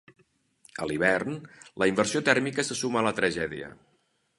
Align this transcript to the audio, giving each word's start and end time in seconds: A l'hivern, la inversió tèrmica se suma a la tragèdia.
A 0.85 0.87
l'hivern, 0.93 1.37
la 1.83 1.91
inversió 1.93 2.25
tèrmica 2.31 2.69
se 2.71 2.83
suma 2.85 3.05
a 3.05 3.09
la 3.11 3.17
tragèdia. 3.23 3.75